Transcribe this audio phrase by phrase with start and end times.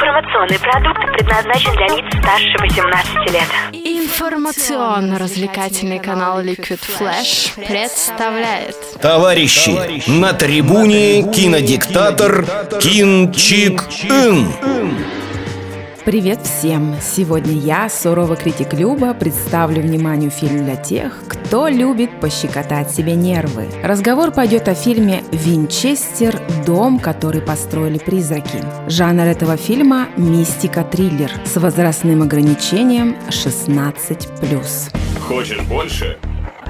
[0.00, 3.48] Информационный продукт предназначен для лиц старше 18 лет.
[3.72, 12.46] Информационно-развлекательный канал Liquid Flash представляет Товарищи, на трибуне кинодиктатор
[12.80, 14.46] Кин Чик Ин.
[16.08, 16.96] Привет всем!
[17.02, 23.66] Сегодня я, суровый критик Люба, представлю вниманию фильм для тех, кто любит пощекотать себе нервы.
[23.82, 26.40] Разговор пойдет о фильме «Винчестер.
[26.64, 28.64] Дом, который построили призраки».
[28.88, 35.20] Жанр этого фильма– мистика-триллер с возрастным ограничением 16+.
[35.20, 36.16] Хочешь больше?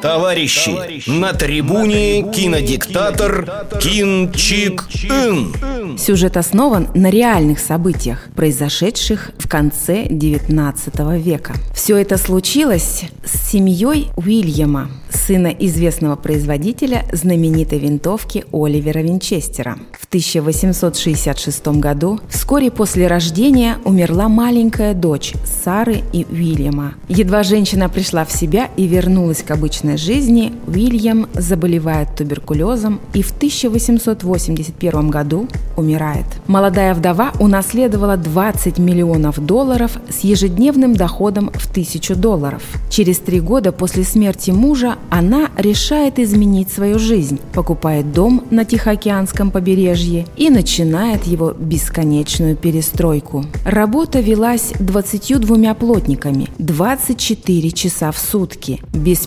[0.00, 5.98] Товарищи, на трибуне кинодиктатор Кин Чик Ин.
[5.98, 11.54] Сюжет основан на реальных событиях, произошедших в конце 19 века.
[11.74, 19.78] Все это случилось с семьей Уильяма, сына известного производителя знаменитой винтовки Оливера Винчестера.
[19.98, 26.94] В 1866 году, вскоре после рождения, умерла маленькая дочь Сары и Уильяма.
[27.08, 33.30] Едва женщина пришла в себя и вернулась к обычной жизни, Уильям заболевает туберкулезом и в
[33.30, 36.26] 1881 году умирает.
[36.46, 42.62] Молодая вдова унаследовала 20 миллионов долларов с ежедневным доходом в 1000 долларов.
[42.90, 49.50] Через три года после смерти мужа она решает изменить свою жизнь, покупает дом на Тихоокеанском
[49.50, 53.44] побережье и начинает его бесконечную перестройку.
[53.64, 59.20] Работа велась 22 плотниками, 24 часа в сутки, без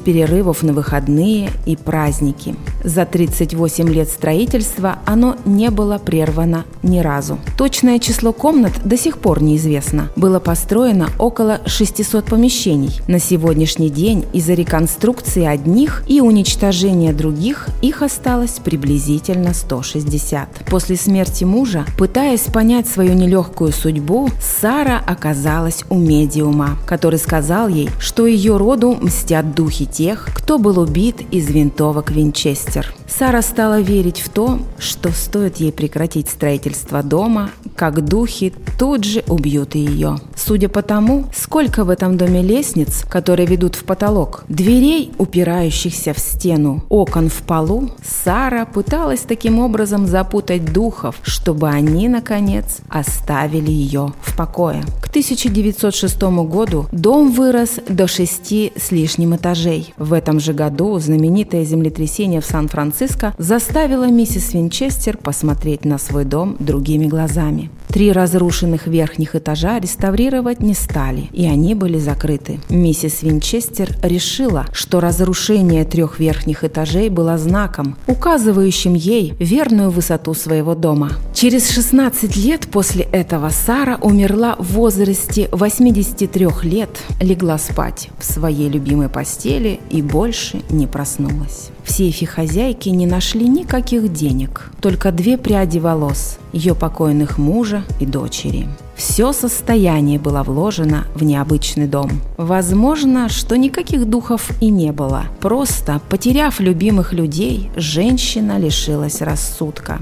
[0.52, 2.56] перерывов на выходные и праздники.
[2.84, 7.40] За 38 лет строительства оно не было прервано ни разу.
[7.58, 10.10] Точное число комнат до сих пор неизвестно.
[10.16, 13.00] Было построено около 600 помещений.
[13.08, 20.66] На сегодняшний день из-за реконструкции одних и уничтожения других их осталось приблизительно 160.
[20.70, 27.90] После смерти мужа, пытаясь понять свою нелегкую судьбу, Сара оказалась у медиума, который сказал ей,
[28.00, 32.94] что ее роду мстят духи тех, кто был убит из винтовок Винчестер.
[33.07, 39.23] Сара стала верить в то, что стоит ей прекратить строительство дома, как духи тут же
[39.28, 40.17] убьют ее.
[40.35, 46.19] Судя по тому, сколько в этом доме лестниц, которые ведут в потолок, дверей, упирающихся в
[46.19, 54.13] стену, окон в полу, Сара пыталась таким образом запутать духов, чтобы они, наконец, оставили ее
[54.22, 54.83] в покое.
[55.01, 59.94] К 1906 году дом вырос до шести с лишним этажей.
[59.97, 66.57] В этом же году знаменитое землетрясение в Сан-Франциско заставило миссис Винчестер посмотреть на свой дом
[66.59, 67.69] другими глазами.
[67.88, 72.59] Три разрушенных верхних этажа реставрировать не стали, и они были закрыты.
[72.69, 80.74] Миссис Винчестер решила, что разрушение трех верхних этажей было знаком, указывающим ей верную высоту своего
[80.74, 81.12] дома.
[81.41, 88.69] Через 16 лет после этого Сара умерла в возрасте 83 лет, легла спать в своей
[88.69, 91.72] любимой постели и больше не проснулась.
[91.84, 98.06] В сейфе хозяйки не нашли никаких денег, только две пряди волос ее покойных мужа и
[98.06, 98.68] дочери.
[98.96, 102.12] Все состояние было вложено в необычный дом.
[102.38, 105.24] Возможно, что никаких духов и не было.
[105.40, 110.01] Просто, потеряв любимых людей, женщина лишилась рассудка.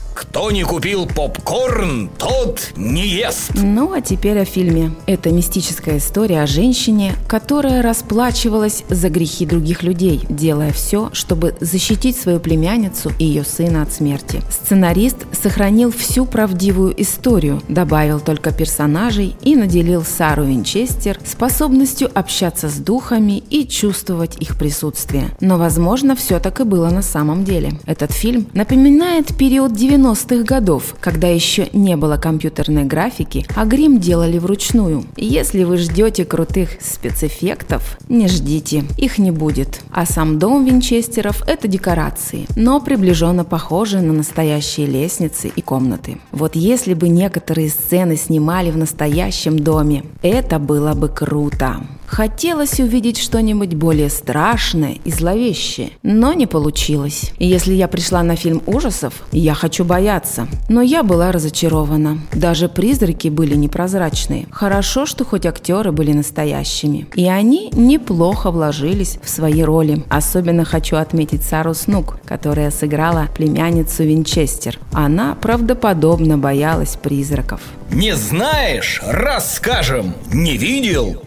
[0.13, 3.51] Кто не купил попкорн, тот не ест.
[3.55, 4.91] Ну а теперь о фильме.
[5.05, 12.17] Это мистическая история о женщине, которая расплачивалась за грехи других людей, делая все, чтобы защитить
[12.17, 14.41] свою племянницу и ее сына от смерти.
[14.49, 22.75] Сценарист сохранил всю правдивую историю, добавил только персонажей и наделил Сару Винчестер способностью общаться с
[22.75, 25.29] духами и чувствовать их присутствие.
[25.39, 27.73] Но, возможно, все так и было на самом деле.
[27.85, 33.99] Этот фильм напоминает период 90 90-х годов, когда еще не было компьютерной графики, а грим
[33.99, 35.05] делали вручную.
[35.15, 39.81] Если вы ждете крутых спецэффектов, не ждите, их не будет.
[39.91, 46.19] А сам дом Винчестеров– это декорации, но приближенно похожи на настоящие лестницы и комнаты.
[46.31, 51.81] Вот если бы некоторые сцены снимали в настоящем доме, это было бы круто.
[52.11, 57.31] Хотелось увидеть что-нибудь более страшное и зловещее, но не получилось.
[57.39, 60.45] Если я пришла на фильм ужасов, я хочу бояться.
[60.67, 62.19] Но я была разочарована.
[62.33, 64.45] Даже призраки были непрозрачные.
[64.51, 67.07] Хорошо, что хоть актеры были настоящими.
[67.15, 70.03] И они неплохо вложились в свои роли.
[70.09, 74.79] Особенно хочу отметить Сару Снук, которая сыграла племянницу Винчестер.
[74.91, 77.61] Она правдоподобно боялась призраков.
[77.91, 79.01] Не знаешь?
[79.05, 80.15] Расскажем.
[80.31, 81.21] Не видел?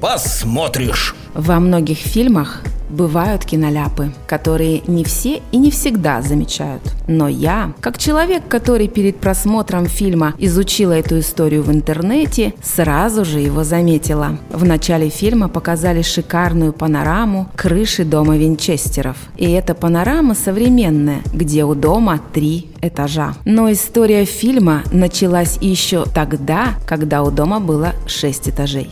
[0.75, 1.15] Посмотришь.
[1.35, 2.61] Во многих фильмах
[2.91, 6.82] бывают киноляпы, которые не все и не всегда замечают.
[7.06, 13.38] Но я, как человек, который перед просмотром фильма изучила эту историю в интернете, сразу же
[13.38, 14.38] его заметила.
[14.50, 19.17] В начале фильма показали шикарную панораму крыши дома Винчестеров.
[19.37, 23.35] И эта панорама современная, где у дома три этажа.
[23.44, 28.91] Но история фильма началась еще тогда, когда у дома было шесть этажей.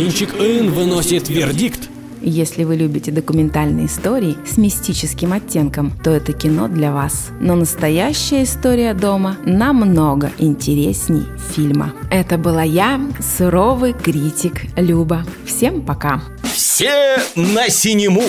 [0.00, 1.90] Кинчик Ин выносит вердикт.
[2.22, 7.28] Если вы любите документальные истории с мистическим оттенком, то это кино для вас.
[7.38, 11.24] Но настоящая история дома намного интересней
[11.54, 11.92] фильма.
[12.10, 12.98] Это была я,
[13.36, 15.26] суровый критик Люба.
[15.44, 16.22] Всем пока!
[16.44, 18.22] Все на синему.